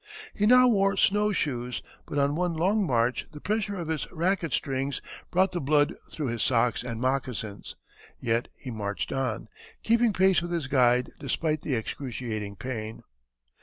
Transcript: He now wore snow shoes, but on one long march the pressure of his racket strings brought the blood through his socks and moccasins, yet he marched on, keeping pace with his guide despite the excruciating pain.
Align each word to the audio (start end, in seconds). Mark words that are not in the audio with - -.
He 0.33 0.47
now 0.47 0.67
wore 0.67 0.97
snow 0.97 1.31
shoes, 1.31 1.83
but 2.07 2.17
on 2.17 2.35
one 2.35 2.55
long 2.55 2.87
march 2.87 3.27
the 3.33 3.39
pressure 3.39 3.75
of 3.75 3.87
his 3.87 4.11
racket 4.11 4.51
strings 4.51 4.99
brought 5.29 5.51
the 5.51 5.61
blood 5.61 5.93
through 6.11 6.29
his 6.29 6.41
socks 6.41 6.81
and 6.81 6.99
moccasins, 6.99 7.75
yet 8.19 8.47
he 8.55 8.71
marched 8.71 9.11
on, 9.13 9.47
keeping 9.83 10.11
pace 10.11 10.41
with 10.41 10.49
his 10.49 10.65
guide 10.65 11.11
despite 11.19 11.61
the 11.61 11.75
excruciating 11.75 12.55
pain. 12.55 13.03